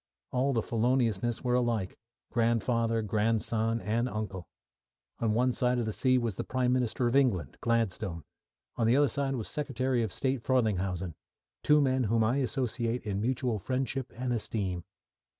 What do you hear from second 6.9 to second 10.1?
of England, Gladstone; on the other side was Secretary